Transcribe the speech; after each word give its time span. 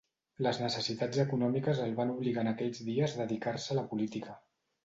Les 0.45 0.59
necessitats 0.61 1.19
econòmiques 1.25 1.83
el 1.85 1.93
van 2.01 2.13
obligar 2.15 2.47
en 2.47 2.51
aquells 2.53 2.83
dies 2.91 3.17
dedicar-se 3.23 3.73
a 3.77 3.81
la 3.83 3.89
política. 3.93 4.39